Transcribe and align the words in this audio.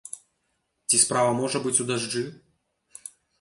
Ці 0.87 0.99
справа 1.03 1.35
можа 1.41 1.61
быць 1.67 1.75
у 1.85 1.87
дажджы? 1.91 2.25